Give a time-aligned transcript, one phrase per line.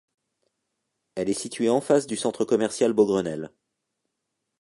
[1.13, 3.51] Elle est située en face du centre commercial Beaugrenelle.